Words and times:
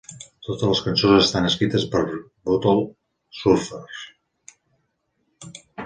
Totes 0.45 0.63
les 0.69 0.79
cançons 0.85 1.17
estan 1.25 1.49
escrites 1.51 1.85
pels 1.97 2.15
Butthole 2.15 2.89
Surfers. 3.41 4.05